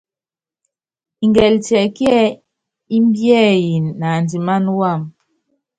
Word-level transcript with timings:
Ngɛli 1.27 1.57
tiɛkíɛ́ 1.65 2.19
ɛ́ɛ́ 2.25 2.37
imbiɛyini 2.95 3.89
naandiman 3.99 4.65
wam? 4.79 5.01